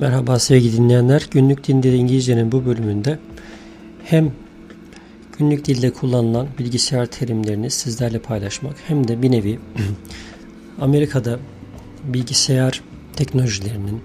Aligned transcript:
Merhaba 0.00 0.38
sevgili 0.38 0.76
dinleyenler. 0.76 1.28
Günlük 1.30 1.68
Dinde 1.68 1.96
İngilizcenin 1.96 2.52
bu 2.52 2.66
bölümünde 2.66 3.18
hem 4.04 4.32
günlük 5.38 5.64
dilde 5.64 5.92
kullanılan 5.92 6.48
bilgisayar 6.58 7.06
terimlerini 7.06 7.70
sizlerle 7.70 8.18
paylaşmak 8.18 8.76
hem 8.86 9.08
de 9.08 9.22
bir 9.22 9.30
nevi 9.30 9.58
Amerika'da 10.80 11.38
bilgisayar 12.04 12.82
teknolojilerinin 13.16 14.00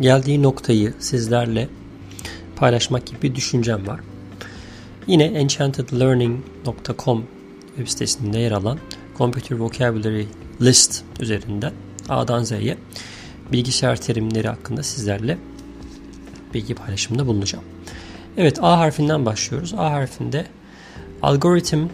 geldiği 0.00 0.42
noktayı 0.42 0.94
sizlerle 0.98 1.68
paylaşmak 2.56 3.06
gibi 3.06 3.22
bir 3.22 3.34
düşüncem 3.34 3.86
var. 3.86 4.00
Yine 5.06 5.24
enchantedlearning.com 5.24 7.24
web 7.76 7.88
sitesinde 7.88 8.38
yer 8.38 8.52
alan 8.52 8.78
Computer 9.18 9.56
Vocabulary 9.56 10.26
List 10.60 11.04
üzerinden 11.20 11.72
A'dan 12.08 12.44
Z'ye 12.44 12.76
bilgisayar 13.52 13.96
terimleri 13.96 14.48
hakkında 14.48 14.82
sizlerle 14.82 15.38
bilgi 16.54 16.74
paylaşımında 16.74 17.26
bulunacağım. 17.26 17.64
Evet 18.36 18.58
A 18.62 18.78
harfinden 18.78 19.26
başlıyoruz. 19.26 19.74
A 19.74 19.90
harfinde 19.90 20.46
algoritm, 21.22 21.86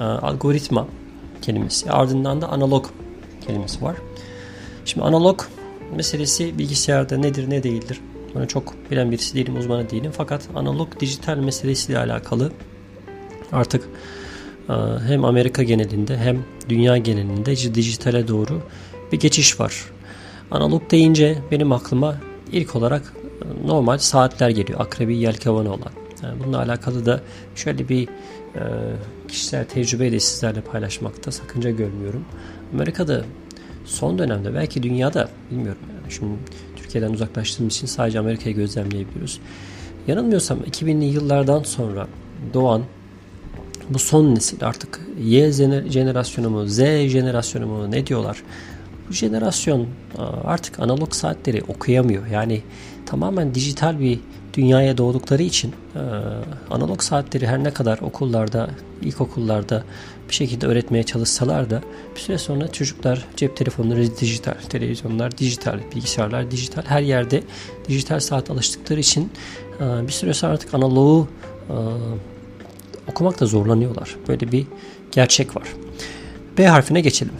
e, 0.00 0.04
algoritma 0.04 0.88
kelimesi 1.42 1.90
ardından 1.90 2.40
da 2.40 2.48
analog 2.48 2.86
kelimesi 3.46 3.82
var. 3.82 3.96
Şimdi 4.84 5.06
analog 5.06 5.40
meselesi 5.96 6.58
bilgisayarda 6.58 7.16
nedir 7.16 7.50
ne 7.50 7.62
değildir. 7.62 8.00
Bunu 8.34 8.48
çok 8.48 8.90
bilen 8.90 9.10
birisi 9.10 9.34
değilim, 9.34 9.56
uzmanı 9.56 9.90
değilim. 9.90 10.12
Fakat 10.16 10.48
analog 10.54 11.00
dijital 11.00 11.36
meselesiyle 11.36 11.98
alakalı 11.98 12.52
artık 13.52 13.88
e, 14.68 14.72
hem 15.06 15.24
Amerika 15.24 15.62
genelinde 15.62 16.18
hem 16.18 16.44
dünya 16.68 16.96
genelinde 16.96 17.74
dijitale 17.74 18.28
doğru 18.28 18.62
bir 19.12 19.20
geçiş 19.20 19.60
var. 19.60 19.84
Analog 20.50 20.90
deyince 20.90 21.38
benim 21.50 21.72
aklıma 21.72 22.16
ilk 22.52 22.76
olarak 22.76 23.12
e, 23.42 23.68
normal 23.68 23.98
saatler 23.98 24.50
geliyor. 24.50 24.80
Akrebi 24.80 25.16
yelkavanı 25.16 25.68
olan. 25.68 25.92
Yani 26.22 26.40
bununla 26.40 26.58
alakalı 26.58 27.06
da 27.06 27.20
şöyle 27.54 27.88
bir 27.88 28.08
e, 28.54 28.60
kişisel 29.28 29.64
tecrübeyi 29.64 30.12
de 30.12 30.20
sizlerle 30.20 30.60
paylaşmakta 30.60 31.32
sakınca 31.32 31.70
görmüyorum. 31.70 32.24
Amerika'da 32.74 33.24
son 33.84 34.18
dönemde 34.18 34.54
belki 34.54 34.82
dünyada 34.82 35.28
bilmiyorum 35.50 35.82
yani 35.88 36.12
şimdi 36.12 36.34
Türkiye'den 36.76 37.12
uzaklaştığımız 37.12 37.74
için 37.74 37.86
sadece 37.86 38.18
Amerika'yı 38.18 38.56
gözlemleyebiliyoruz. 38.56 39.40
Yanılmıyorsam 40.06 40.58
2000'li 40.58 41.04
yıllardan 41.04 41.62
sonra 41.62 42.06
doğan 42.54 42.82
bu 43.90 43.98
son 43.98 44.34
nesil 44.34 44.64
artık 44.64 45.00
Y 45.20 45.52
jenerasyonu 45.88 46.50
mu 46.50 46.66
Z 46.66 46.78
jenerasyonu 47.08 47.66
mu 47.66 47.90
ne 47.90 48.06
diyorlar 48.06 48.42
bu 49.10 49.14
jenerasyon 49.14 49.86
artık 50.44 50.80
analog 50.80 51.12
saatleri 51.12 51.62
okuyamıyor. 51.68 52.26
Yani 52.26 52.62
tamamen 53.06 53.54
dijital 53.54 54.00
bir 54.00 54.20
dünyaya 54.54 54.98
doğdukları 54.98 55.42
için 55.42 55.74
analog 56.70 57.02
saatleri 57.02 57.46
her 57.46 57.64
ne 57.64 57.70
kadar 57.70 57.98
okullarda, 57.98 58.70
ilkokullarda 59.02 59.84
bir 60.28 60.34
şekilde 60.34 60.66
öğretmeye 60.66 61.02
çalışsalar 61.02 61.70
da 61.70 61.82
bir 62.14 62.20
süre 62.20 62.38
sonra 62.38 62.72
çocuklar 62.72 63.26
cep 63.36 63.56
telefonları 63.56 64.16
dijital, 64.16 64.54
televizyonlar 64.68 65.38
dijital, 65.38 65.78
bilgisayarlar 65.94 66.50
dijital, 66.50 66.82
her 66.82 67.02
yerde 67.02 67.42
dijital 67.88 68.20
saat 68.20 68.50
alıştıkları 68.50 69.00
için 69.00 69.32
bir 69.80 70.12
süre 70.12 70.34
sonra 70.34 70.52
artık 70.52 70.74
analogu 70.74 71.28
okumakta 73.08 73.46
zorlanıyorlar. 73.46 74.16
Böyle 74.28 74.52
bir 74.52 74.66
gerçek 75.12 75.56
var. 75.56 75.68
B 76.58 76.66
harfine 76.66 77.00
geçelim. 77.00 77.34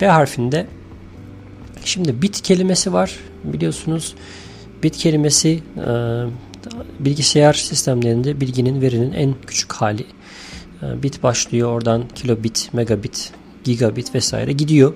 B 0.00 0.06
harfinde 0.06 0.66
Şimdi 1.88 2.22
bit 2.22 2.40
kelimesi 2.42 2.92
var. 2.92 3.16
Biliyorsunuz 3.44 4.14
bit 4.82 4.96
kelimesi 4.96 5.62
e, 5.76 5.90
bilgisayar 6.98 7.52
sistemlerinde 7.52 8.40
bilginin 8.40 8.80
verinin 8.80 9.12
en 9.12 9.34
küçük 9.46 9.72
hali. 9.72 10.06
E, 10.82 11.02
bit 11.02 11.22
başlıyor 11.22 11.72
oradan 11.72 12.04
kilobit, 12.14 12.70
megabit, 12.72 13.32
gigabit 13.64 14.14
vesaire 14.14 14.52
gidiyor. 14.52 14.94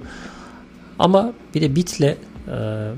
Ama 0.98 1.32
bir 1.54 1.60
de 1.60 1.76
bitle 1.76 2.16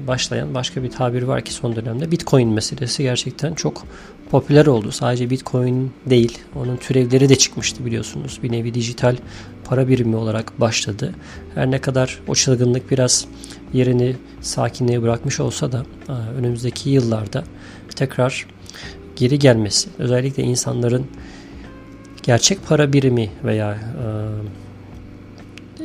başlayan 0.06 0.54
başka 0.54 0.82
bir 0.82 0.90
tabir 0.90 1.22
var 1.22 1.44
ki 1.44 1.52
son 1.52 1.76
dönemde 1.76 2.10
Bitcoin 2.10 2.48
meselesi 2.48 3.02
gerçekten 3.02 3.54
çok 3.54 3.82
popüler 4.30 4.66
oldu. 4.66 4.92
Sadece 4.92 5.30
Bitcoin 5.30 5.92
değil, 6.06 6.38
onun 6.56 6.76
türevleri 6.76 7.28
de 7.28 7.36
çıkmıştı 7.36 7.86
biliyorsunuz. 7.86 8.40
Bir 8.42 8.52
nevi 8.52 8.74
dijital 8.74 9.16
para 9.64 9.88
birimi 9.88 10.16
olarak 10.16 10.60
başladı. 10.60 11.14
Her 11.54 11.70
ne 11.70 11.80
kadar 11.80 12.20
o 12.28 12.34
çılgınlık 12.34 12.90
biraz 12.90 13.26
yerini 13.72 14.16
sakinliğe 14.40 15.02
bırakmış 15.02 15.40
olsa 15.40 15.72
da 15.72 15.84
e, 16.08 16.12
önümüzdeki 16.12 16.90
yıllarda 16.90 17.44
tekrar 17.96 18.46
geri 19.16 19.38
gelmesi, 19.38 19.90
özellikle 19.98 20.42
insanların 20.42 21.06
gerçek 22.22 22.66
para 22.68 22.92
birimi 22.92 23.30
veya 23.44 23.72
e, 23.72 23.78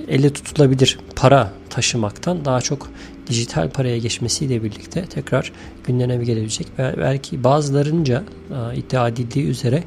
elle 0.08 0.34
tutulabilir 0.34 1.00
para 1.16 1.52
taşımaktan 1.69 2.46
daha 2.46 2.62
çok 2.62 2.90
dijital 3.28 3.69
paraya 3.69 3.97
geçmesiyle 3.97 4.63
birlikte 4.63 5.06
tekrar 5.06 5.52
gündeme 5.88 6.16
gelebilecek 6.25 6.68
belki 6.78 7.44
bazılarınca 7.44 8.24
e, 8.52 8.78
iddia 8.78 9.07
edildiği 9.07 9.46
üzere 9.46 9.84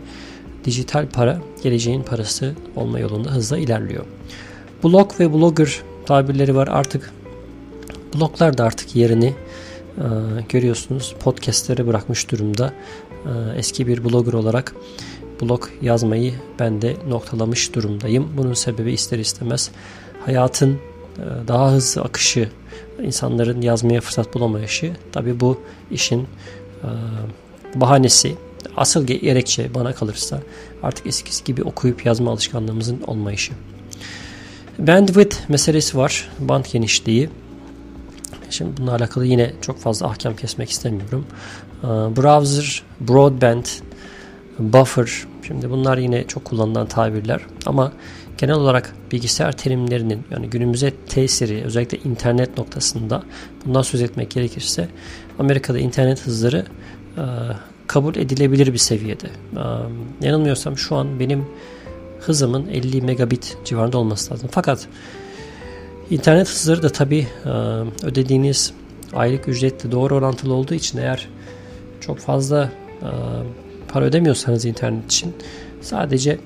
dijital 0.64 1.06
para 1.06 1.38
geleceğin 1.62 2.02
parası 2.02 2.54
olma 2.76 2.98
yolunda 2.98 3.30
hızla 3.30 3.58
ilerliyor. 3.58 4.04
Blog 4.84 5.20
ve 5.20 5.32
blogger 5.32 5.80
tabirleri 6.06 6.54
var 6.54 6.68
artık. 6.68 7.12
Bloglar 8.14 8.58
da 8.58 8.64
artık 8.64 8.96
yerini 8.96 9.34
e, 9.98 10.04
görüyorsunuz 10.48 11.14
podcastlere 11.20 11.86
bırakmış 11.86 12.30
durumda. 12.30 12.72
E, 13.26 13.58
eski 13.58 13.86
bir 13.86 14.04
blogger 14.04 14.32
olarak 14.32 14.74
blog 15.42 15.68
yazmayı 15.82 16.34
ben 16.58 16.82
de 16.82 16.96
noktalamış 17.08 17.74
durumdayım. 17.74 18.28
Bunun 18.36 18.54
sebebi 18.54 18.92
ister 18.92 19.18
istemez 19.18 19.70
hayatın 20.26 20.78
daha 21.48 21.72
hızlı 21.72 22.02
akışı, 22.02 22.48
insanların 23.02 23.62
yazmaya 23.62 24.00
fırsat 24.00 24.34
bulamayışı. 24.34 24.92
Tabi 25.12 25.40
bu 25.40 25.60
işin 25.90 26.20
e, 26.20 26.88
bahanesi, 27.74 28.34
asıl 28.76 29.06
gerekçe 29.06 29.74
bana 29.74 29.94
kalırsa 29.94 30.40
artık 30.82 31.06
eskisi 31.06 31.44
gibi 31.44 31.62
okuyup 31.62 32.06
yazma 32.06 32.30
alışkanlığımızın 32.30 33.00
olmayışı. 33.06 33.52
Bandwidth 34.78 35.36
meselesi 35.48 35.98
var. 35.98 36.28
Band 36.38 36.64
genişliği. 36.72 37.30
Şimdi 38.50 38.76
bununla 38.76 38.94
alakalı 38.94 39.26
yine 39.26 39.52
çok 39.60 39.78
fazla 39.78 40.06
ahkam 40.06 40.36
kesmek 40.36 40.70
istemiyorum. 40.70 41.26
E, 41.82 41.86
browser, 41.86 42.82
broadband, 43.00 43.64
buffer. 44.58 45.10
Şimdi 45.46 45.70
bunlar 45.70 45.98
yine 45.98 46.26
çok 46.26 46.44
kullanılan 46.44 46.86
tabirler. 46.86 47.40
Ama 47.66 47.92
genel 48.42 48.54
olarak 48.54 48.94
bilgisayar 49.12 49.52
terimlerinin 49.52 50.24
yani 50.30 50.50
günümüze 50.50 50.92
tesiri 51.08 51.62
özellikle 51.64 51.98
internet 51.98 52.58
noktasında 52.58 53.22
bundan 53.66 53.82
söz 53.82 54.02
etmek 54.02 54.30
gerekirse 54.30 54.88
Amerika'da 55.38 55.78
internet 55.78 56.26
hızları 56.26 56.66
e, 57.16 57.22
kabul 57.86 58.16
edilebilir 58.16 58.72
bir 58.72 58.78
seviyede. 58.78 59.26
E, 59.26 59.62
yanılmıyorsam 60.26 60.78
şu 60.78 60.96
an 60.96 61.20
benim 61.20 61.46
hızımın 62.20 62.66
50 62.66 63.02
megabit 63.02 63.56
civarında 63.64 63.98
olması 63.98 64.34
lazım. 64.34 64.48
Fakat 64.52 64.88
internet 66.10 66.48
hızları 66.48 66.82
da 66.82 66.88
tabi 66.88 67.26
e, 67.44 67.48
ödediğiniz 68.06 68.72
aylık 69.12 69.48
ücretle 69.48 69.92
doğru 69.92 70.14
orantılı 70.14 70.54
olduğu 70.54 70.74
için 70.74 70.98
eğer 70.98 71.28
çok 72.00 72.18
fazla 72.18 72.72
e, 73.02 73.08
para 73.88 74.04
ödemiyorsanız 74.04 74.64
internet 74.64 75.04
için 75.04 75.34
sadece 75.80 76.38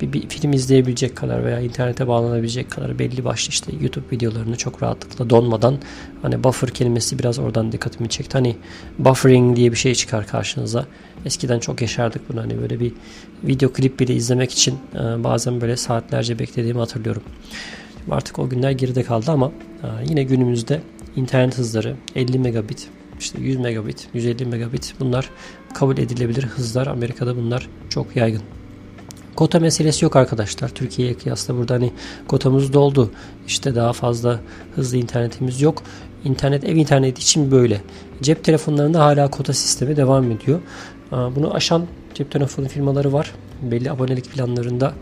bir, 0.00 0.12
bir 0.12 0.28
film 0.28 0.52
izleyebilecek 0.52 1.16
kadar 1.16 1.44
veya 1.44 1.60
internete 1.60 2.08
bağlanabilecek 2.08 2.70
kadar 2.70 2.98
belli 2.98 3.24
başlı 3.24 3.50
işte 3.50 3.72
YouTube 3.80 4.04
videolarını 4.12 4.56
çok 4.56 4.82
rahatlıkla 4.82 5.30
donmadan 5.30 5.78
hani 6.22 6.44
buffer 6.44 6.70
kelimesi 6.70 7.18
biraz 7.18 7.38
oradan 7.38 7.72
dikkatimi 7.72 8.08
çekti. 8.08 8.32
Hani 8.32 8.56
buffering 8.98 9.56
diye 9.56 9.72
bir 9.72 9.76
şey 9.76 9.94
çıkar 9.94 10.26
karşınıza. 10.26 10.86
Eskiden 11.24 11.58
çok 11.58 11.82
yaşardık 11.82 12.28
bunu 12.28 12.40
hani 12.40 12.60
böyle 12.60 12.80
bir 12.80 12.92
video 13.44 13.72
klip 13.72 14.00
bile 14.00 14.14
izlemek 14.14 14.52
için 14.52 14.78
e, 14.94 15.24
bazen 15.24 15.60
böyle 15.60 15.76
saatlerce 15.76 16.38
beklediğimi 16.38 16.78
hatırlıyorum. 16.78 17.22
Artık 18.10 18.38
o 18.38 18.48
günler 18.48 18.70
geride 18.70 19.02
kaldı 19.02 19.30
ama 19.30 19.52
e, 19.82 19.86
yine 20.08 20.22
günümüzde 20.22 20.80
internet 21.16 21.58
hızları 21.58 21.96
50 22.14 22.38
megabit 22.38 22.88
işte 23.20 23.40
100 23.40 23.56
megabit, 23.56 24.08
150 24.14 24.46
megabit 24.46 24.94
bunlar 25.00 25.30
kabul 25.74 25.98
edilebilir 25.98 26.42
hızlar. 26.42 26.86
Amerika'da 26.86 27.36
bunlar 27.36 27.68
çok 27.88 28.16
yaygın. 28.16 28.57
Kota 29.38 29.60
meselesi 29.60 30.04
yok 30.04 30.16
arkadaşlar. 30.16 30.68
Türkiye'ye 30.68 31.14
kıyasla 31.14 31.56
burada 31.56 31.74
hani 31.74 31.92
kotamız 32.28 32.72
doldu. 32.72 33.10
İşte 33.46 33.74
daha 33.74 33.92
fazla 33.92 34.40
hızlı 34.74 34.96
internetimiz 34.96 35.60
yok. 35.60 35.82
İnternet 36.24 36.64
ev 36.64 36.76
interneti 36.76 37.22
için 37.22 37.50
böyle. 37.50 37.80
Cep 38.22 38.44
telefonlarında 38.44 39.04
hala 39.04 39.30
kota 39.30 39.52
sistemi 39.52 39.96
devam 39.96 40.30
ediyor. 40.30 40.60
Bunu 41.10 41.54
aşan 41.54 41.86
cep 42.14 42.30
telefonu 42.30 42.68
firmaları 42.68 43.12
var. 43.12 43.34
Belli 43.62 43.90
abonelik 43.90 44.32
planlarında 44.32 44.94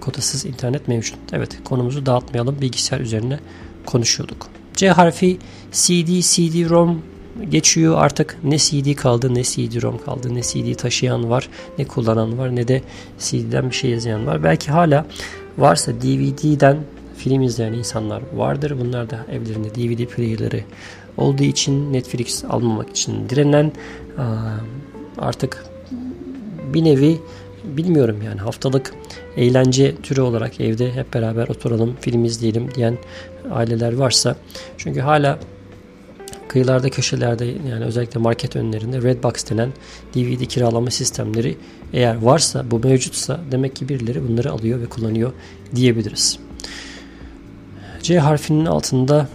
kotasız 0.00 0.44
internet 0.46 0.88
mevcut. 0.88 1.18
Evet 1.32 1.58
konumuzu 1.64 2.06
dağıtmayalım. 2.06 2.60
Bilgisayar 2.60 3.00
üzerine 3.00 3.38
konuşuyorduk. 3.86 4.48
C 4.74 4.88
harfi 4.88 5.38
CD, 5.72 6.20
CD-ROM 6.20 7.02
geçiyor 7.48 7.94
artık 7.98 8.36
ne 8.44 8.58
CD 8.58 8.94
kaldı 8.94 9.34
ne 9.34 9.42
CD-ROM 9.42 10.04
kaldı 10.04 10.34
ne 10.34 10.42
CD 10.42 10.74
taşıyan 10.74 11.30
var 11.30 11.48
ne 11.78 11.84
kullanan 11.84 12.38
var 12.38 12.56
ne 12.56 12.68
de 12.68 12.82
CD'den 13.18 13.70
bir 13.70 13.74
şey 13.74 13.92
izleyen 13.92 14.26
var. 14.26 14.44
Belki 14.44 14.70
hala 14.70 15.06
varsa 15.58 15.92
DVD'den 15.92 16.78
film 17.16 17.42
izleyen 17.42 17.72
insanlar 17.72 18.22
vardır. 18.34 18.76
Bunlar 18.80 19.10
da 19.10 19.26
evlerinde 19.30 19.74
DVD 19.74 20.06
player'ları 20.06 20.60
olduğu 21.16 21.42
için 21.42 21.92
Netflix 21.92 22.44
almamak 22.44 22.90
için 22.90 23.28
direnen 23.28 23.72
artık 25.18 25.64
bir 26.74 26.84
nevi 26.84 27.18
bilmiyorum 27.64 28.22
yani 28.24 28.40
haftalık 28.40 28.94
eğlence 29.36 29.96
türü 29.96 30.20
olarak 30.20 30.60
evde 30.60 30.92
hep 30.92 31.14
beraber 31.14 31.48
oturalım 31.48 31.96
film 32.00 32.24
izleyelim 32.24 32.74
diyen 32.74 32.98
aileler 33.50 33.92
varsa 33.92 34.36
çünkü 34.78 35.00
hala 35.00 35.38
kıyılarda 36.52 36.90
köşelerde 36.90 37.44
yani 37.44 37.84
özellikle 37.84 38.20
market 38.20 38.56
önlerinde 38.56 39.02
Redbox 39.02 39.50
denen 39.50 39.72
DVD 40.14 40.44
kiralama 40.44 40.90
sistemleri 40.90 41.56
eğer 41.92 42.16
varsa 42.22 42.70
bu 42.70 42.78
mevcutsa 42.78 43.40
demek 43.50 43.76
ki 43.76 43.88
birileri 43.88 44.28
bunları 44.28 44.52
alıyor 44.52 44.80
ve 44.80 44.86
kullanıyor 44.86 45.32
diyebiliriz. 45.74 46.38
C 48.02 48.18
harfinin 48.18 48.66
altında 48.66 49.28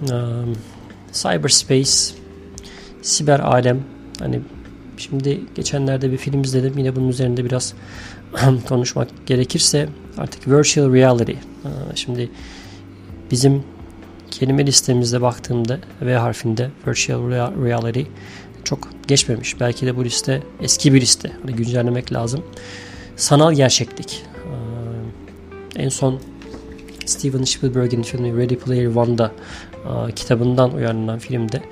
um, 0.00 0.56
cyberspace, 1.12 1.90
siber 3.02 3.40
alem. 3.40 3.80
Hani 4.18 4.40
şimdi 4.96 5.40
geçenlerde 5.54 6.12
bir 6.12 6.16
film 6.16 6.42
izledim. 6.42 6.78
Yine 6.78 6.96
bunun 6.96 7.08
üzerinde 7.08 7.44
biraz 7.44 7.74
konuşmak 8.68 9.08
gerekirse 9.26 9.88
artık 10.18 10.48
virtual 10.48 10.92
reality. 10.92 11.34
Şimdi 11.94 12.30
bizim 13.30 13.62
kelime 14.30 14.66
listemizde 14.66 15.22
baktığımda 15.22 15.78
V 16.02 16.14
harfinde 16.14 16.70
virtual 16.86 17.30
reality 17.64 18.02
çok 18.64 18.88
geçmemiş. 19.08 19.60
Belki 19.60 19.86
de 19.86 19.96
bu 19.96 20.04
liste 20.04 20.42
eski 20.60 20.94
bir 20.94 21.00
liste. 21.00 21.32
Hani 21.42 21.56
güncellemek 21.56 22.12
lazım. 22.12 22.44
Sanal 23.16 23.52
gerçeklik. 23.52 24.22
En 25.76 25.88
son 25.88 26.20
Steven 27.06 27.44
Spielberg'in 27.44 28.02
filmi 28.02 28.36
Ready 28.42 28.56
Player 28.56 28.86
One'da 28.86 29.32
kitabından 30.16 30.74
uyarlanan 30.74 31.18
filmde 31.18 31.62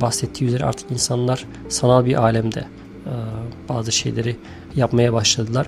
bahsettiği 0.00 0.48
üzere 0.48 0.64
artık 0.64 0.90
insanlar 0.90 1.46
sanal 1.68 2.04
bir 2.04 2.22
alemde 2.22 2.64
bazı 3.68 3.92
şeyleri 3.92 4.36
yapmaya 4.76 5.12
başladılar 5.12 5.66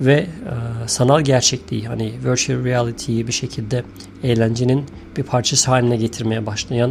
ve 0.00 0.14
e, 0.14 0.28
sanal 0.86 1.20
gerçekliği 1.20 1.88
hani 1.88 2.12
virtual 2.24 2.64
reality'yi 2.64 3.26
bir 3.26 3.32
şekilde 3.32 3.84
eğlencenin 4.22 4.84
bir 5.16 5.22
parçası 5.22 5.70
haline 5.70 5.96
getirmeye 5.96 6.46
başlayan 6.46 6.90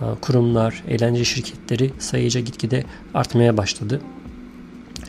e, 0.00 0.04
kurumlar, 0.20 0.84
eğlence 0.88 1.24
şirketleri 1.24 1.92
sayıca 1.98 2.40
gitgide 2.40 2.84
artmaya 3.14 3.56
başladı. 3.56 4.00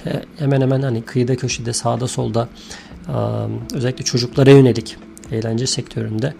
He, 0.03 0.21
hemen 0.39 0.61
hemen 0.61 0.81
hani 0.81 1.01
kıyıda 1.01 1.35
köşede 1.35 1.73
sağda 1.73 2.07
solda 2.07 2.49
e, 3.07 3.13
özellikle 3.75 4.03
çocuklara 4.03 4.49
yönelik 4.51 4.97
eğlence 5.31 5.67
sektöründe 5.67 6.33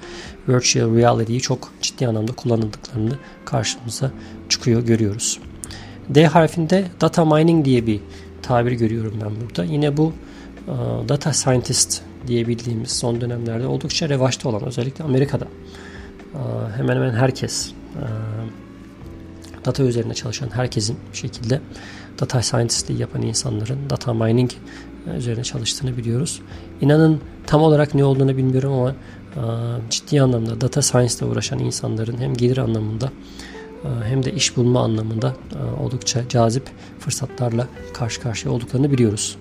virtual 0.47 0.95
reality'yi 0.95 1.41
çok 1.41 1.71
ciddi 1.81 2.07
anlamda 2.07 2.31
kullanıldıklarını 2.31 3.17
karşımıza 3.45 4.11
çıkıyor 4.49 4.81
görüyoruz. 4.81 5.39
D 6.09 6.25
harfinde 6.25 6.85
data 7.01 7.25
mining 7.25 7.65
diye 7.65 7.87
bir 7.87 7.99
tabir 8.41 8.71
görüyorum 8.71 9.13
ben 9.25 9.31
burada. 9.41 9.63
Yine 9.63 9.97
bu 9.97 10.13
e, 10.13 10.26
data 11.09 11.33
scientist 11.33 12.01
diye 12.27 12.47
bildiğimiz 12.47 12.91
son 12.91 13.21
dönemlerde 13.21 13.67
oldukça 13.67 14.09
revaçta 14.09 14.49
olan 14.49 14.65
özellikle 14.65 15.03
Amerika'da 15.03 15.47
e, 16.33 16.39
hemen 16.77 16.95
hemen 16.95 17.13
herkes 17.13 17.71
e, 17.95 18.03
data 19.65 19.83
üzerine 19.83 20.13
çalışan 20.13 20.49
herkesin 20.49 20.97
bir 21.11 21.17
şekilde 21.17 21.61
data 22.19 22.41
scientistliği 22.41 22.99
yapan 22.99 23.21
insanların 23.21 23.89
data 23.89 24.13
mining 24.13 24.51
üzerine 25.17 25.43
çalıştığını 25.43 25.97
biliyoruz. 25.97 26.41
İnanın 26.81 27.21
tam 27.45 27.61
olarak 27.61 27.95
ne 27.95 28.03
olduğunu 28.03 28.37
bilmiyorum 28.37 28.73
ama 28.73 28.95
ciddi 29.89 30.21
anlamda 30.21 30.61
data 30.61 30.81
science 30.81 31.13
ile 31.17 31.25
uğraşan 31.25 31.59
insanların 31.59 32.17
hem 32.17 32.33
gelir 32.33 32.57
anlamında 32.57 33.11
hem 34.03 34.25
de 34.25 34.33
iş 34.33 34.57
bulma 34.57 34.83
anlamında 34.83 35.35
oldukça 35.83 36.29
cazip 36.29 36.63
fırsatlarla 36.99 37.67
karşı 37.93 38.21
karşıya 38.21 38.53
olduklarını 38.53 38.91
biliyoruz. 38.91 39.37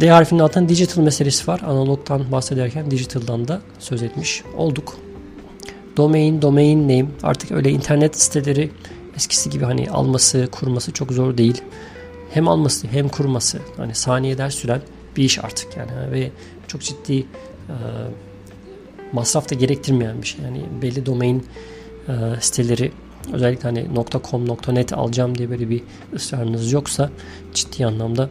D 0.00 0.10
harfinin 0.10 0.40
altında 0.40 0.68
digital 0.68 1.02
meselesi 1.02 1.46
var. 1.46 1.60
Analogtan 1.60 2.32
bahsederken 2.32 2.90
digital'dan 2.90 3.48
da 3.48 3.60
söz 3.78 4.02
etmiş 4.02 4.42
olduk. 4.56 4.96
Domain, 5.96 6.42
domain 6.42 6.82
name 6.82 7.06
artık 7.22 7.52
öyle 7.52 7.70
internet 7.70 8.20
siteleri 8.20 8.70
eskisi 9.16 9.50
gibi 9.50 9.64
hani 9.64 9.90
alması, 9.90 10.48
kurması 10.52 10.92
çok 10.92 11.12
zor 11.12 11.38
değil. 11.38 11.62
Hem 12.30 12.48
alması 12.48 12.86
hem 12.86 13.08
kurması 13.08 13.58
hani 13.76 13.94
saniyeden 13.94 14.48
süren 14.48 14.80
bir 15.16 15.24
iş 15.24 15.44
artık 15.44 15.76
yani 15.76 16.12
ve 16.12 16.30
çok 16.68 16.80
ciddi 16.80 17.18
e, 17.18 17.24
masraf 19.12 19.50
da 19.50 19.54
gerektirmeyen 19.54 20.22
bir 20.22 20.26
şey. 20.26 20.44
Yani 20.44 20.64
belli 20.82 21.06
domain 21.06 21.46
e, 22.08 22.12
siteleri 22.40 22.92
özellikle 23.32 23.62
hani 23.62 23.88
.com, 24.30 24.46
.net 24.68 24.92
alacağım 24.92 25.38
diye 25.38 25.50
böyle 25.50 25.70
bir 25.70 25.82
ısrarınız 26.14 26.72
yoksa 26.72 27.10
ciddi 27.54 27.86
anlamda 27.86 28.28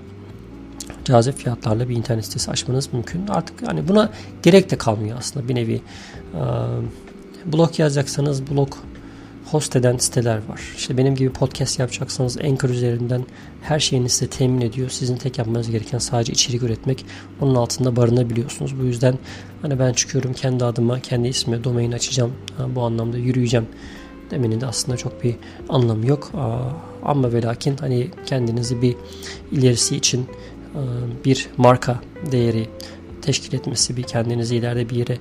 cazip 1.05 1.37
fiyatlarla 1.37 1.89
bir 1.89 1.95
internet 1.95 2.25
sitesi 2.25 2.51
açmanız 2.51 2.93
mümkün. 2.93 3.27
Artık 3.27 3.61
yani 3.67 3.87
buna 3.87 4.09
gerek 4.43 4.71
de 4.71 4.77
kalmıyor 4.77 5.17
aslında 5.17 5.47
bir 5.47 5.55
nevi. 5.55 5.81
E, 6.33 6.41
blog 7.53 7.79
yazacaksanız 7.79 8.51
blog 8.51 8.73
host 9.45 9.75
eden 9.75 9.97
siteler 9.97 10.37
var. 10.37 10.61
İşte 10.77 10.97
benim 10.97 11.15
gibi 11.15 11.29
podcast 11.33 11.79
yapacaksanız 11.79 12.37
Anchor 12.37 12.69
üzerinden 12.69 13.25
her 13.61 13.79
şeyini 13.79 14.09
size 14.09 14.27
temin 14.27 14.61
ediyor. 14.61 14.89
Sizin 14.89 15.17
tek 15.17 15.37
yapmanız 15.37 15.71
gereken 15.71 15.97
sadece 15.97 16.33
içerik 16.33 16.63
üretmek. 16.63 17.05
Onun 17.41 17.55
altında 17.55 17.95
barınabiliyorsunuz. 17.95 18.79
Bu 18.79 18.83
yüzden 18.83 19.17
hani 19.61 19.79
ben 19.79 19.93
çıkıyorum 19.93 20.33
kendi 20.33 20.65
adıma, 20.65 20.99
kendi 20.99 21.27
ismime 21.27 21.63
domain 21.63 21.91
açacağım. 21.91 22.33
Bu 22.75 22.81
anlamda 22.81 23.17
yürüyeceğim 23.17 23.67
demenin 24.31 24.61
de 24.61 24.65
aslında 24.65 24.97
çok 24.97 25.23
bir 25.23 25.35
anlamı 25.69 26.07
yok. 26.07 26.31
Ama 27.03 27.33
ve 27.33 27.41
lakin 27.41 27.77
hani 27.77 28.11
kendinizi 28.25 28.81
bir 28.81 28.95
ilerisi 29.51 29.95
için 29.95 30.27
bir 31.25 31.47
marka 31.57 31.99
değeri 32.31 32.69
teşkil 33.21 33.57
etmesi, 33.57 33.97
bir 33.97 34.03
kendinizi 34.03 34.55
ileride 34.55 34.89
bir 34.89 34.95
yere 34.95 35.17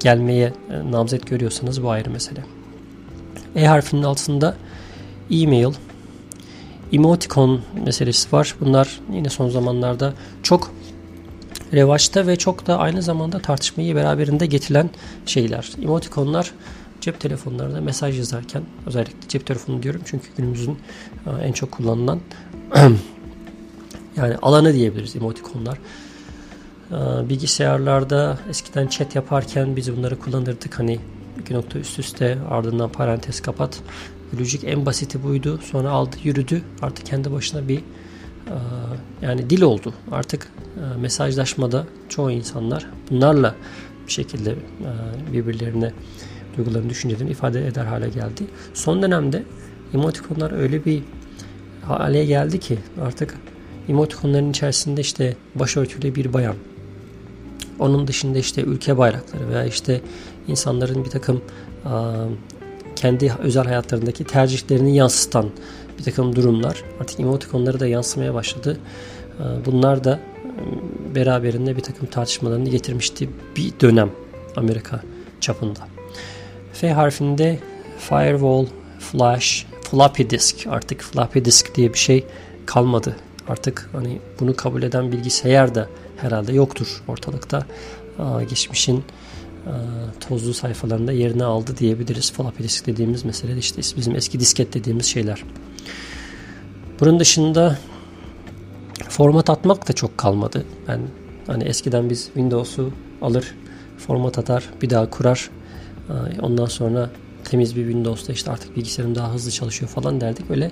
gelmeye 0.00 0.52
namzet 0.90 1.26
görüyorsanız 1.26 1.82
bu 1.82 1.90
ayrı 1.90 2.10
mesele. 2.10 2.44
E 3.56 3.66
harfinin 3.66 4.02
altında 4.02 4.56
e-mail, 5.30 5.72
emoticon 6.92 7.60
meselesi 7.84 8.32
var. 8.32 8.54
Bunlar 8.60 9.00
yine 9.12 9.28
son 9.28 9.48
zamanlarda 9.48 10.14
çok 10.42 10.70
revaçta 11.72 12.26
ve 12.26 12.36
çok 12.36 12.66
da 12.66 12.78
aynı 12.78 13.02
zamanda 13.02 13.38
tartışmayı 13.38 13.96
beraberinde 13.96 14.46
getiren 14.46 14.90
şeyler. 15.26 15.70
Emotikonlar 15.82 16.52
cep 17.00 17.20
telefonlarında 17.20 17.80
mesaj 17.80 18.18
yazarken 18.18 18.62
özellikle 18.86 19.28
cep 19.28 19.46
telefonu 19.46 19.82
diyorum 19.82 20.00
çünkü 20.04 20.26
günümüzün 20.36 20.78
en 21.42 21.52
çok 21.52 21.72
kullanılan 21.72 22.20
yani 24.16 24.36
alanı 24.42 24.72
diyebiliriz 24.72 25.16
emotikonlar. 25.16 25.78
Bilgisayarlarda 27.28 28.38
eskiden 28.50 28.86
chat 28.86 29.14
yaparken 29.14 29.76
biz 29.76 29.96
bunları 29.96 30.18
kullanırdık. 30.18 30.78
Hani 30.78 30.98
iki 31.40 31.54
nokta 31.54 31.78
üst 31.78 31.98
üste 31.98 32.38
ardından 32.50 32.92
parantez 32.92 33.40
kapat. 33.40 33.80
Lojik 34.40 34.64
en 34.64 34.86
basiti 34.86 35.22
buydu. 35.22 35.60
Sonra 35.62 35.90
aldı 35.90 36.16
yürüdü. 36.24 36.62
Artık 36.82 37.06
kendi 37.06 37.32
başına 37.32 37.68
bir 37.68 37.80
yani 39.22 39.50
dil 39.50 39.62
oldu. 39.62 39.94
Artık 40.12 40.48
mesajlaşmada 41.00 41.86
çoğu 42.08 42.30
insanlar 42.30 42.86
bunlarla 43.10 43.54
bir 44.06 44.12
şekilde 44.12 44.54
birbirlerine 45.32 45.92
duygularını, 46.56 46.90
düşüncelerini 46.90 47.30
ifade 47.30 47.66
eder 47.66 47.84
hale 47.84 48.08
geldi. 48.08 48.44
Son 48.74 49.02
dönemde 49.02 49.42
emotikonlar 49.94 50.52
öyle 50.52 50.84
bir 50.84 51.02
hale 51.86 52.24
geldi 52.24 52.60
ki 52.60 52.78
artık 53.02 53.34
emotikonların 53.88 54.50
içerisinde 54.50 55.00
işte 55.00 55.36
başörtülü 55.54 56.14
bir 56.14 56.32
bayan, 56.32 56.54
onun 57.78 58.08
dışında 58.08 58.38
işte 58.38 58.62
ülke 58.62 58.98
bayrakları 58.98 59.48
veya 59.48 59.64
işte 59.64 60.00
insanların 60.48 61.04
bir 61.04 61.10
takım 61.10 61.40
kendi 62.96 63.32
özel 63.38 63.64
hayatlarındaki 63.64 64.24
tercihlerini 64.24 64.96
yansıtan 64.96 65.50
bir 65.98 66.02
takım 66.02 66.36
durumlar 66.36 66.84
artık 67.00 67.20
emotikonları 67.20 67.80
da 67.80 67.86
yansımaya 67.86 68.34
başladı. 68.34 68.78
Bunlar 69.66 70.04
da 70.04 70.20
beraberinde 71.14 71.76
bir 71.76 71.82
takım 71.82 72.06
tartışmalarını 72.06 72.68
getirmişti 72.68 73.30
bir 73.56 73.72
dönem 73.80 74.10
Amerika 74.56 75.02
çapında. 75.40 75.80
F 76.72 76.90
harfinde 76.90 77.58
firewall, 77.98 78.66
flash, 78.98 79.66
floppy 79.82 80.22
disk 80.30 80.66
artık 80.66 81.02
floppy 81.02 81.44
disk 81.44 81.74
diye 81.74 81.92
bir 81.92 81.98
şey 81.98 82.24
kalmadı. 82.66 83.16
Artık 83.48 83.90
hani 83.92 84.20
bunu 84.40 84.56
kabul 84.56 84.82
eden 84.82 85.12
bilgisayar 85.12 85.74
da 85.74 85.88
herhalde 86.16 86.52
yoktur 86.52 87.02
ortalıkta. 87.08 87.66
Geçmişin 88.50 89.04
tozlu 90.28 90.54
sayfalarında 90.54 91.12
yerini 91.12 91.44
aldı 91.44 91.76
diyebiliriz. 91.76 92.32
Floppy 92.32 92.62
disk 92.62 92.86
dediğimiz 92.86 93.24
mesele 93.24 93.58
işte 93.58 93.82
bizim 93.96 94.16
eski 94.16 94.40
disket 94.40 94.74
dediğimiz 94.74 95.06
şeyler. 95.06 95.44
Bunun 97.00 97.20
dışında 97.20 97.78
format 99.08 99.50
atmak 99.50 99.88
da 99.88 99.92
çok 99.92 100.18
kalmadı. 100.18 100.64
Ben 100.88 101.00
hani 101.46 101.64
eskiden 101.64 102.10
biz 102.10 102.24
Windows'u 102.24 102.92
alır, 103.22 103.54
format 103.98 104.38
atar, 104.38 104.70
bir 104.82 104.90
daha 104.90 105.10
kurar. 105.10 105.50
Ondan 106.42 106.66
sonra 106.66 107.10
temiz 107.44 107.76
bir 107.76 107.82
Windows'ta 107.82 108.32
işte 108.32 108.50
artık 108.50 108.76
bilgisayarım 108.76 109.14
daha 109.14 109.34
hızlı 109.34 109.50
çalışıyor 109.50 109.90
falan 109.90 110.20
derdik. 110.20 110.50
Öyle 110.50 110.70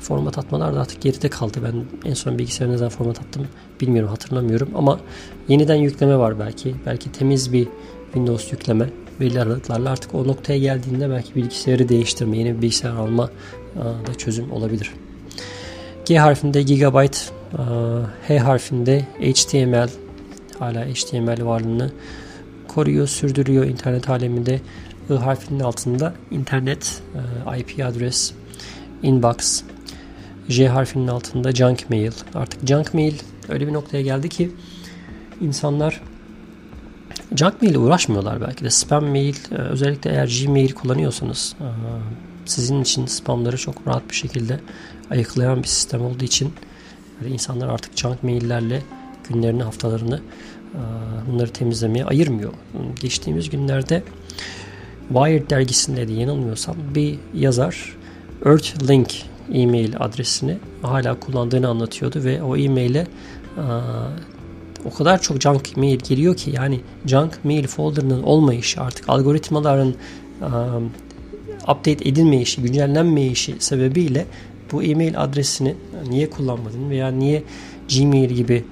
format 0.00 0.38
atmalar 0.38 0.74
da 0.74 0.80
artık 0.80 1.00
geride 1.02 1.28
kaldı. 1.28 1.58
Ben 1.64 1.84
en 2.10 2.14
son 2.14 2.38
bilgisayarı 2.38 2.72
ne 2.72 2.76
zaman 2.76 2.90
format 2.90 3.20
attım 3.20 3.46
bilmiyorum 3.80 4.10
hatırlamıyorum 4.10 4.68
ama 4.74 5.00
yeniden 5.48 5.74
yükleme 5.74 6.16
var 6.18 6.38
belki. 6.38 6.74
Belki 6.86 7.12
temiz 7.12 7.52
bir 7.52 7.68
Windows 8.04 8.52
yükleme 8.52 8.90
belli 9.20 9.40
aralıklarla 9.40 9.90
artık 9.90 10.14
o 10.14 10.28
noktaya 10.28 10.58
geldiğinde 10.58 11.10
belki 11.10 11.34
bilgisayarı 11.34 11.88
değiştirme, 11.88 12.38
yeni 12.38 12.56
bir 12.56 12.62
bilgisayar 12.62 12.90
alma 12.90 13.30
da 14.06 14.14
çözüm 14.18 14.52
olabilir. 14.52 14.92
G 16.04 16.18
harfinde 16.18 16.62
gigabyte, 16.62 17.18
H 18.28 18.38
harfinde 18.38 19.00
HTML 19.20 19.88
hala 20.58 20.84
HTML 20.84 21.44
varlığını 21.44 21.90
koruyor, 22.68 23.06
sürdürüyor 23.06 23.64
internet 23.64 24.10
aleminde. 24.10 24.60
I 25.10 25.12
harfinin 25.12 25.60
altında 25.60 26.14
internet, 26.30 27.02
IP 27.58 27.84
adres, 27.84 28.32
inbox, 29.02 29.62
J 30.48 30.68
harfinin 30.68 31.08
altında 31.08 31.52
junk 31.52 31.90
mail. 31.90 32.12
Artık 32.34 32.68
junk 32.68 32.94
mail 32.94 33.14
öyle 33.48 33.66
bir 33.66 33.72
noktaya 33.72 34.02
geldi 34.02 34.28
ki 34.28 34.50
insanlar 35.40 36.02
junk 37.36 37.62
mail 37.62 37.70
ile 37.70 37.78
uğraşmıyorlar 37.78 38.40
belki 38.40 38.64
de. 38.64 38.70
Spam 38.70 39.04
mail 39.04 39.34
özellikle 39.50 40.10
eğer 40.10 40.44
Gmail 40.44 40.72
kullanıyorsanız 40.72 41.56
sizin 42.44 42.82
için 42.82 43.06
spamları 43.06 43.56
çok 43.56 43.86
rahat 43.86 44.10
bir 44.10 44.14
şekilde 44.14 44.60
ayıklayan 45.10 45.62
bir 45.62 45.68
sistem 45.68 46.04
olduğu 46.04 46.24
için 46.24 46.52
insanlar 47.28 47.68
artık 47.68 47.96
junk 47.96 48.22
maillerle 48.22 48.82
günlerini, 49.28 49.62
haftalarını 49.62 50.20
bunları 51.26 51.52
temizlemeye 51.52 52.04
ayırmıyor. 52.04 52.52
Geçtiğimiz 53.00 53.50
günlerde 53.50 54.02
Wired 55.08 55.50
dergisinde 55.50 56.08
de 56.08 56.12
yanılmıyorsam 56.12 56.76
bir 56.94 57.18
yazar 57.34 57.96
Earthlink 58.46 59.14
e-mail 59.52 59.94
adresini 59.98 60.58
hala 60.82 61.20
kullandığını 61.20 61.68
anlatıyordu 61.68 62.24
ve 62.24 62.42
o 62.42 62.56
e-maile 62.56 63.06
o 64.84 64.90
kadar 64.96 65.22
çok 65.22 65.40
junk 65.40 65.76
mail 65.76 65.98
geliyor 65.98 66.36
ki 66.36 66.50
yani 66.50 66.80
junk 67.06 67.44
mail 67.44 67.66
folder'ının 67.66 68.22
olmayışı 68.22 68.80
artık 68.80 69.08
algoritmaların 69.08 69.94
update 71.62 72.08
edilmeyişi, 72.08 72.62
güncellenmeyişi 72.62 73.56
sebebiyle 73.58 74.26
bu 74.72 74.82
e-mail 74.82 75.20
adresini 75.20 75.74
niye 76.08 76.30
kullanmadın 76.30 76.90
veya 76.90 77.08
niye 77.08 77.42
Gmail 77.96 78.30
gibi 78.30 78.64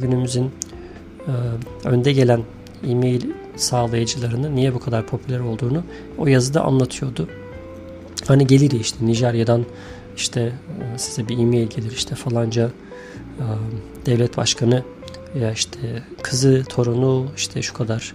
günümüzün 0.00 0.50
önde 1.84 2.12
gelen 2.12 2.40
e-mail 2.88 3.22
sağlayıcılarının 3.58 4.56
niye 4.56 4.74
bu 4.74 4.80
kadar 4.80 5.06
popüler 5.06 5.40
olduğunu 5.40 5.84
o 6.18 6.26
yazıda 6.26 6.64
anlatıyordu. 6.64 7.28
Hani 8.26 8.46
gelir 8.46 8.70
ya 8.70 8.78
işte 8.78 9.06
Nijerya'dan 9.06 9.64
işte 10.16 10.52
size 10.96 11.28
bir 11.28 11.38
e-mail 11.38 11.66
gelir 11.66 11.92
işte 11.92 12.14
falanca 12.14 12.70
devlet 14.06 14.36
başkanı 14.36 14.82
ya 15.40 15.52
işte 15.52 15.78
kızı, 16.22 16.64
torunu 16.68 17.26
işte 17.36 17.62
şu 17.62 17.74
kadar 17.74 18.14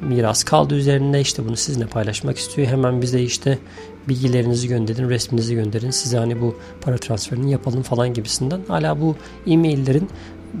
miras 0.00 0.44
kaldı 0.44 0.74
üzerinde 0.74 1.20
işte 1.20 1.46
bunu 1.46 1.56
sizinle 1.56 1.86
paylaşmak 1.86 2.38
istiyor. 2.38 2.68
Hemen 2.68 3.02
bize 3.02 3.22
işte 3.22 3.58
bilgilerinizi 4.08 4.68
gönderin, 4.68 5.10
resminizi 5.10 5.54
gönderin. 5.54 5.90
Size 5.90 6.18
hani 6.18 6.40
bu 6.40 6.56
para 6.80 6.98
transferini 6.98 7.52
yapalım 7.52 7.82
falan 7.82 8.14
gibisinden. 8.14 8.60
Hala 8.68 9.00
bu 9.00 9.16
e-maillerin 9.46 10.08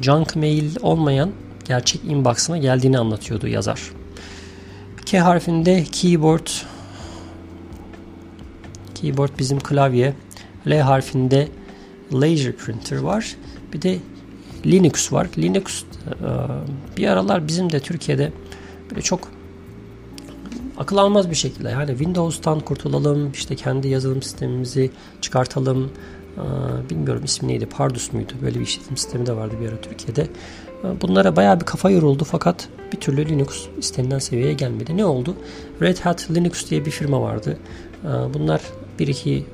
junk 0.02 0.36
mail 0.36 0.76
olmayan 0.82 1.30
gerçek 1.68 2.04
inbox'ına 2.04 2.58
geldiğini 2.58 2.98
anlatıyordu 2.98 3.46
yazar. 3.46 3.92
K 5.06 5.20
harfinde 5.20 5.84
keyboard 5.84 6.46
keyboard 8.94 9.30
bizim 9.38 9.60
klavye. 9.60 10.14
L 10.66 10.80
harfinde 10.80 11.48
laser 12.12 12.52
printer 12.56 12.96
var. 12.96 13.36
Bir 13.72 13.82
de 13.82 13.98
Linux 14.66 15.12
var. 15.12 15.28
Linux 15.38 15.82
e, 15.82 15.86
bir 16.96 17.08
aralar 17.08 17.48
bizim 17.48 17.72
de 17.72 17.80
Türkiye'de 17.80 18.32
böyle 18.90 19.02
çok 19.02 19.28
akıl 20.78 20.96
almaz 20.96 21.30
bir 21.30 21.34
şekilde 21.34 21.68
yani 21.68 21.90
Windows'tan 21.90 22.60
kurtulalım 22.60 23.32
işte 23.32 23.56
kendi 23.56 23.88
yazılım 23.88 24.22
sistemimizi 24.22 24.90
çıkartalım 25.20 25.90
bilmiyorum 26.90 27.24
ismi 27.24 27.48
neydi 27.48 27.66
Pardus 27.66 28.12
muydu? 28.12 28.32
Böyle 28.42 28.60
bir 28.60 28.64
işletim 28.64 28.96
sistemi 28.96 29.26
de 29.26 29.36
vardı 29.36 29.54
bir 29.60 29.68
ara 29.68 29.80
Türkiye'de. 29.80 30.22
E, 30.84 31.00
bunlara 31.02 31.36
baya 31.36 31.60
bir 31.60 31.64
kafa 31.64 31.90
yoruldu 31.90 32.24
fakat 32.24 32.68
bir 32.92 33.00
türlü 33.00 33.28
Linux 33.28 33.66
istenilen 33.78 34.18
seviyeye 34.18 34.52
gelmedi. 34.52 34.96
Ne 34.96 35.04
oldu? 35.04 35.36
Red 35.82 35.98
Hat 35.98 36.30
Linux 36.30 36.70
diye 36.70 36.84
bir 36.84 36.90
firma 36.90 37.22
vardı. 37.22 37.58
Bunlar 38.34 38.60
bir 38.98 39.08
iki 39.08 39.44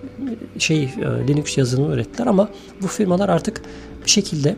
şey 0.59 0.89
Linux 1.29 1.59
yazılımı 1.59 1.95
ürettiler 1.95 2.27
ama 2.27 2.49
bu 2.83 2.87
firmalar 2.87 3.29
artık 3.29 3.62
bir 4.05 4.11
şekilde 4.11 4.57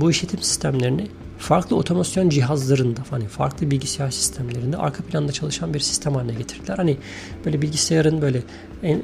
bu 0.00 0.10
işletim 0.10 0.42
sistemlerini 0.42 1.08
farklı 1.38 1.76
otomasyon 1.76 2.28
cihazlarında 2.28 3.00
hani 3.10 3.28
farklı 3.28 3.70
bilgisayar 3.70 4.10
sistemlerinde 4.10 4.76
arka 4.76 5.02
planda 5.02 5.32
çalışan 5.32 5.74
bir 5.74 5.80
sistem 5.80 6.14
haline 6.14 6.34
getirdiler. 6.34 6.76
Hani 6.76 6.96
böyle 7.44 7.62
bilgisayarın 7.62 8.22
böyle 8.22 8.42
en, 8.82 8.96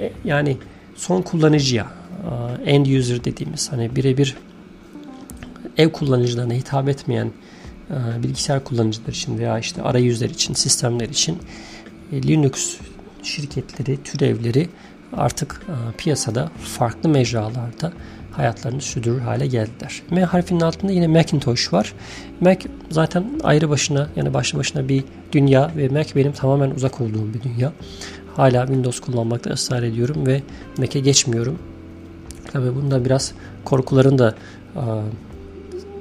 e, 0.00 0.12
yani 0.24 0.56
son 0.96 1.22
kullanıcıya 1.22 1.86
end 2.66 2.86
user 2.86 3.24
dediğimiz 3.24 3.72
hani 3.72 3.96
birebir 3.96 4.36
ev 5.76 5.90
kullanıcılarına 5.90 6.54
hitap 6.54 6.88
etmeyen 6.88 7.30
bilgisayar 8.22 8.64
kullanıcılar 8.64 9.08
için 9.08 9.38
veya 9.38 9.58
işte 9.58 9.82
arayüzler 9.82 10.30
için, 10.30 10.54
sistemler 10.54 11.08
için 11.08 11.38
e, 12.12 12.22
Linux 12.22 12.76
şirketleri, 13.22 14.02
türevleri 14.02 14.68
artık 15.12 15.66
piyasada 15.98 16.50
farklı 16.78 17.08
mecralarda 17.08 17.92
hayatlarını 18.32 18.80
sürdürür 18.80 19.20
hale 19.20 19.46
geldiler. 19.46 20.02
M 20.10 20.24
harfinin 20.24 20.60
altında 20.60 20.92
yine 20.92 21.06
Macintosh 21.06 21.72
var. 21.72 21.94
Mac 22.40 22.68
zaten 22.90 23.40
ayrı 23.44 23.70
başına 23.70 24.08
yani 24.16 24.34
başlı 24.34 24.58
başına 24.58 24.88
bir 24.88 25.04
dünya 25.32 25.70
ve 25.76 25.88
Mac 25.88 26.14
benim 26.14 26.32
tamamen 26.32 26.70
uzak 26.70 27.00
olduğum 27.00 27.34
bir 27.34 27.42
dünya. 27.42 27.72
Hala 28.36 28.66
Windows 28.66 29.00
kullanmakta 29.00 29.50
ısrar 29.50 29.82
ediyorum 29.82 30.26
ve 30.26 30.42
Mac'e 30.78 31.00
geçmiyorum. 31.00 31.58
Tabii 32.56 32.74
bunda 32.76 33.04
biraz 33.04 33.32
korkuların 33.64 34.18
da 34.18 34.34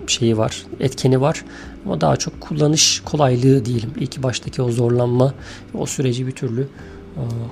şeyi 0.07 0.37
var, 0.37 0.65
etkeni 0.79 1.21
var. 1.21 1.45
Ama 1.85 2.01
daha 2.01 2.15
çok 2.15 2.41
kullanış 2.41 3.01
kolaylığı 3.05 3.65
diyelim. 3.65 3.89
İlk 3.99 4.23
baştaki 4.23 4.61
o 4.61 4.71
zorlanma, 4.71 5.33
o 5.73 5.85
süreci 5.85 6.27
bir 6.27 6.31
türlü 6.31 6.67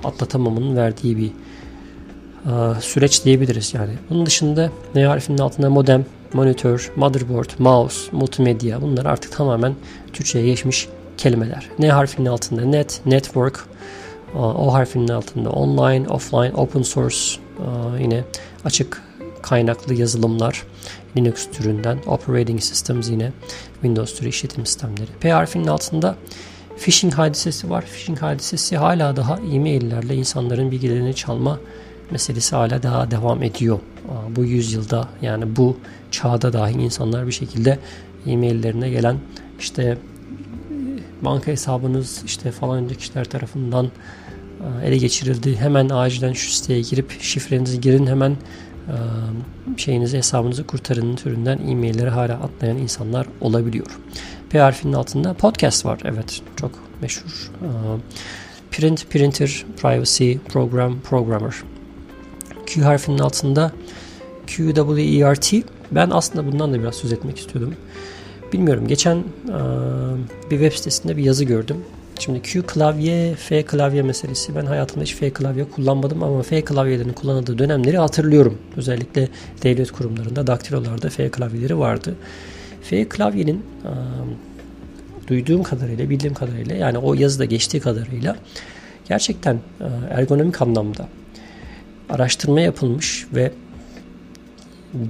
atlatamamın 0.04 0.76
verdiği 0.76 1.16
bir 1.16 1.30
süreç 2.80 3.24
diyebiliriz 3.24 3.74
yani. 3.74 3.92
Bunun 4.10 4.26
dışında 4.26 4.70
N 4.94 5.04
harfinin 5.04 5.38
altında 5.38 5.70
modem, 5.70 6.06
monitör, 6.32 6.92
motherboard, 6.96 7.50
mouse, 7.58 8.00
multimedya 8.12 8.82
bunlar 8.82 9.04
artık 9.04 9.32
tamamen 9.32 9.74
Türkçe'ye 10.12 10.46
geçmiş 10.46 10.88
kelimeler. 11.16 11.68
N 11.78 11.90
harfinin 11.90 12.28
altında 12.28 12.62
net, 12.62 13.00
network, 13.06 13.66
O 14.34 14.72
harfinin 14.72 15.08
altında 15.08 15.50
online, 15.50 16.08
offline, 16.08 16.52
open 16.54 16.82
source 16.82 17.16
yine 18.00 18.24
açık 18.64 19.02
kaynaklı 19.42 19.94
yazılımlar 19.94 20.62
Linux 21.16 21.50
türünden, 21.52 21.98
operating 22.06 22.60
systems 22.60 23.10
yine 23.10 23.32
Windows 23.72 24.18
türü 24.18 24.28
işletim 24.28 24.66
sistemleri. 24.66 25.10
P 25.20 25.30
harfinin 25.30 25.66
altında 25.66 26.16
phishing 26.78 27.14
hadisesi 27.14 27.70
var. 27.70 27.84
Phishing 27.84 28.18
hadisesi 28.18 28.76
hala 28.76 29.16
daha 29.16 29.38
e-maillerle 29.52 30.14
insanların 30.14 30.70
bilgilerini 30.70 31.14
çalma 31.14 31.60
meselesi 32.10 32.56
hala 32.56 32.82
daha 32.82 33.10
devam 33.10 33.42
ediyor. 33.42 33.78
Bu 34.36 34.44
yüzyılda 34.44 35.08
yani 35.22 35.56
bu 35.56 35.76
çağda 36.10 36.52
dahi 36.52 36.72
insanlar 36.72 37.26
bir 37.26 37.32
şekilde 37.32 37.78
e-maillerine 38.26 38.90
gelen 38.90 39.16
işte 39.58 39.98
banka 41.22 41.52
hesabınız 41.52 42.22
işte 42.26 42.50
falan 42.50 42.88
kişiler 42.88 43.24
tarafından 43.24 43.90
ele 44.84 44.96
geçirildi. 44.96 45.56
Hemen 45.56 45.88
acilen 45.88 46.32
şu 46.32 46.50
siteye 46.50 46.80
girip 46.80 47.20
şifrenizi 47.20 47.80
girin 47.80 48.06
hemen 48.06 48.36
şeyinizi 49.76 50.16
hesabınızı 50.16 50.66
kurtarın 50.66 51.16
türünden 51.16 51.58
e-mailleri 51.58 52.10
hala 52.10 52.34
atlayan 52.34 52.76
insanlar 52.76 53.26
olabiliyor. 53.40 53.98
P 54.50 54.58
harfinin 54.58 54.92
altında 54.92 55.34
podcast 55.34 55.86
var. 55.86 56.00
Evet 56.04 56.42
çok 56.56 56.70
meşhur. 57.02 57.50
Print, 58.70 59.10
printer, 59.10 59.64
privacy, 59.82 60.32
program, 60.48 61.00
programmer. 61.00 61.54
Q 62.66 62.82
harfinin 62.82 63.18
altında 63.18 63.72
QWERT. 64.56 65.52
Ben 65.90 66.10
aslında 66.10 66.52
bundan 66.52 66.72
da 66.72 66.80
biraz 66.80 66.94
söz 66.94 67.12
etmek 67.12 67.38
istiyordum. 67.38 67.74
bilmiyorum. 68.54 68.86
Geçen 68.88 69.24
bir 70.50 70.58
web 70.58 70.72
sitesinde 70.72 71.16
bir 71.16 71.22
yazı 71.22 71.44
gördüm. 71.44 71.76
Şimdi 72.18 72.42
Q 72.42 72.62
klavye, 72.62 73.34
F 73.34 73.62
klavye 73.62 74.02
meselesi. 74.02 74.56
Ben 74.56 74.66
hayatımda 74.66 75.04
hiç 75.04 75.14
F 75.14 75.30
klavye 75.30 75.64
kullanmadım 75.64 76.22
ama 76.22 76.42
F 76.42 76.64
klavyelerini 76.64 77.12
kullanıldığı 77.12 77.58
dönemleri 77.58 77.98
hatırlıyorum. 77.98 78.58
Özellikle 78.76 79.28
devlet 79.62 79.90
kurumlarında, 79.90 80.46
daktilolarda 80.46 81.10
F 81.10 81.30
klavyeleri 81.30 81.78
vardı. 81.78 82.14
F 82.82 83.08
klavyenin 83.08 83.62
duyduğum 85.28 85.62
kadarıyla, 85.62 86.10
bildiğim 86.10 86.34
kadarıyla 86.34 86.76
yani 86.76 86.98
o 86.98 87.14
yazıda 87.14 87.44
geçtiği 87.44 87.80
kadarıyla 87.80 88.36
gerçekten 89.08 89.60
ergonomik 90.10 90.62
anlamda 90.62 91.08
araştırma 92.10 92.60
yapılmış 92.60 93.26
ve 93.34 93.52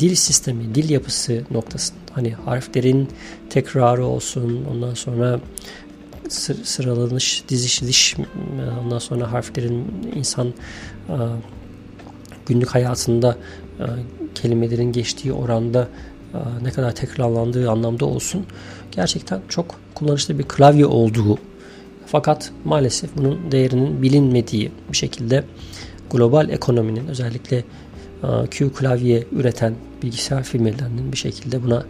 dil 0.00 0.14
sistemi, 0.14 0.74
dil 0.74 0.90
yapısı 0.90 1.42
noktasında 1.50 1.98
hani 2.12 2.32
harflerin 2.32 3.08
tekrarı 3.50 4.04
olsun, 4.04 4.64
ondan 4.70 4.94
sonra 4.94 5.40
sıralanış, 6.64 7.44
dizişiliş, 7.48 8.16
ondan 8.84 8.98
sonra 8.98 9.32
harflerin 9.32 9.84
insan 10.14 10.54
günlük 12.46 12.68
hayatında 12.68 13.36
kelimelerin 14.34 14.92
geçtiği 14.92 15.32
oranda 15.32 15.88
ne 16.62 16.70
kadar 16.70 16.94
tekrarlandığı 16.94 17.70
anlamda 17.70 18.06
olsun 18.06 18.46
gerçekten 18.90 19.40
çok 19.48 19.80
kullanışlı 19.94 20.38
bir 20.38 20.44
klavye 20.44 20.86
olduğu. 20.86 21.38
Fakat 22.06 22.52
maalesef 22.64 23.16
bunun 23.16 23.52
değerinin 23.52 24.02
bilinmediği 24.02 24.72
bir 24.92 24.96
şekilde 24.96 25.44
global 26.10 26.48
ekonominin 26.48 27.06
özellikle 27.06 27.64
Q 28.50 28.72
klavye 28.72 29.26
üreten 29.32 29.74
bilgisayar 30.02 30.42
firmalarının 30.42 31.12
bir 31.12 31.16
şekilde 31.16 31.62
buna 31.62 31.84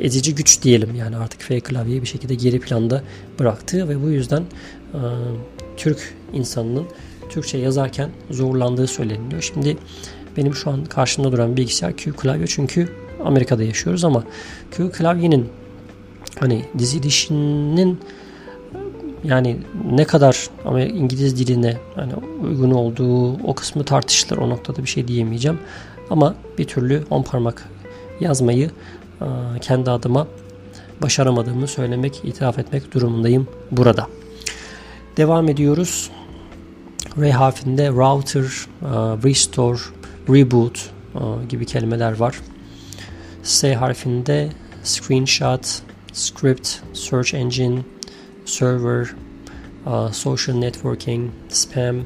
ezici 0.00 0.34
güç 0.34 0.62
diyelim 0.62 0.94
yani 0.94 1.16
artık 1.16 1.42
F 1.42 1.60
klavyeyi 1.60 2.02
bir 2.02 2.06
şekilde 2.06 2.34
geri 2.34 2.60
planda 2.60 3.02
bıraktığı 3.38 3.88
ve 3.88 4.02
bu 4.02 4.10
yüzden 4.10 4.44
Türk 5.76 6.14
insanının 6.32 6.84
Türkçe 7.30 7.58
yazarken 7.58 8.10
zorlandığı 8.30 8.86
söyleniyor. 8.86 9.50
Şimdi 9.54 9.76
benim 10.36 10.54
şu 10.54 10.70
an 10.70 10.84
karşımda 10.84 11.32
duran 11.32 11.56
bilgisayar 11.56 11.96
Q 11.96 12.12
klavye 12.12 12.46
çünkü 12.46 12.88
Amerika'da 13.24 13.62
yaşıyoruz 13.62 14.04
ama 14.04 14.24
Q 14.70 14.90
klavyenin 14.90 15.48
hani 16.40 16.64
dizilişinin 16.78 18.00
yani 19.24 19.56
ne 19.90 20.04
kadar 20.04 20.50
ama 20.64 20.80
İngiliz 20.80 21.38
diline 21.38 21.76
yani 21.96 22.12
uygun 22.42 22.70
olduğu 22.70 23.32
o 23.32 23.54
kısmı 23.54 23.84
tartışılır. 23.84 24.38
O 24.38 24.50
noktada 24.50 24.82
bir 24.82 24.88
şey 24.88 25.08
diyemeyeceğim. 25.08 25.58
Ama 26.10 26.34
bir 26.58 26.64
türlü 26.64 27.04
on 27.10 27.22
parmak 27.22 27.68
yazmayı 28.20 28.70
kendi 29.60 29.90
adıma 29.90 30.26
başaramadığımı 31.02 31.68
söylemek, 31.68 32.20
itiraf 32.24 32.58
etmek 32.58 32.94
durumundayım 32.94 33.48
burada. 33.70 34.08
Devam 35.16 35.48
ediyoruz. 35.48 36.10
R 37.18 37.30
harfinde 37.30 37.88
router, 37.88 38.44
restore, 39.24 39.80
reboot 40.28 40.90
gibi 41.48 41.66
kelimeler 41.66 42.12
var. 42.12 42.40
S 43.42 43.74
harfinde 43.74 44.48
screenshot, 44.82 45.82
script, 46.12 46.68
search 46.92 47.34
engine, 47.34 47.82
server, 48.44 49.14
social 50.12 50.56
networking, 50.56 51.30
spam, 51.48 51.96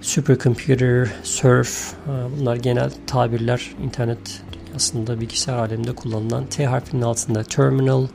supercomputer, 0.00 1.12
surf 1.22 1.94
bunlar 2.06 2.56
genel 2.56 2.90
tabirler 3.06 3.70
internet 3.82 4.42
aslında 4.76 5.20
bilgisayar 5.20 5.58
aleminde 5.58 5.94
kullanılan 5.94 6.46
T 6.46 6.66
harfinin 6.66 7.02
altında 7.02 7.42
terminal, 7.42 8.06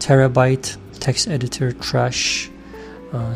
terabyte, 0.00 0.70
text 1.00 1.28
editor, 1.28 1.70
trash, 1.70 2.50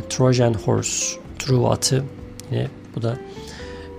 Trojan 0.09 0.55
horse, 0.55 1.21
true 1.39 1.69
atı 1.69 2.05
yine 2.51 2.69
bu 2.97 3.03
da 3.03 3.17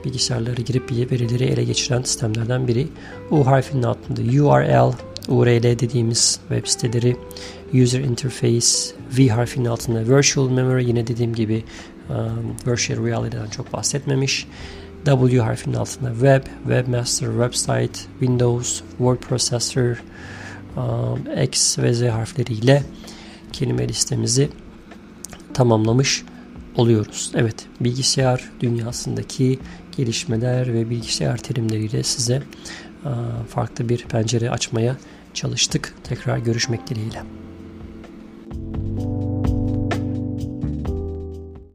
bilgisayarları 0.06 0.62
girip 0.62 0.92
verileri 0.92 1.44
ele 1.44 1.64
geçiren 1.64 2.02
sistemlerden 2.02 2.68
biri. 2.68 2.88
U 3.32 3.48
harfinin 3.48 3.84
altında 3.84 4.22
URL, 4.22 4.94
URL 5.28 5.64
dediğimiz 5.64 6.40
web 6.50 6.66
siteleri, 6.68 7.18
user 7.74 8.00
interface, 8.00 8.68
V 9.18 9.28
harfinin 9.28 9.66
altında 9.66 10.18
virtual 10.18 10.50
memory 10.50 10.88
yine 10.88 11.08
dediğim 11.08 11.36
gibi 11.36 11.64
um, 12.10 12.56
virtual 12.68 13.06
reality'den 13.08 13.48
çok 13.48 13.74
bahsetmemiş. 13.74 14.48
W 15.06 15.40
harfinin 15.40 15.76
altında 15.76 16.12
web, 16.12 16.44
webmaster, 16.64 17.28
website, 17.28 18.00
Windows, 18.20 18.82
word 18.98 19.18
processor, 19.18 20.04
um, 20.78 21.44
X 21.44 21.80
ve 21.80 21.94
Z 21.94 22.02
harfleriyle 22.02 22.84
kelime 23.54 23.88
listemizi 23.88 24.50
tamamlamış 25.54 26.24
oluyoruz. 26.76 27.32
Evet, 27.36 27.56
bilgisayar 27.80 28.50
dünyasındaki 28.60 29.60
gelişmeler 29.98 30.74
ve 30.74 30.90
bilgisayar 30.90 31.38
terimleriyle 31.38 32.04
size 32.04 32.44
uh, 33.06 33.10
farklı 33.50 33.90
bir 33.90 34.06
pencere 34.06 34.50
açmaya 34.50 34.98
çalıştık. 35.34 35.96
Tekrar 36.04 36.38
görüşmek 36.38 36.90
dileğiyle. 36.90 37.41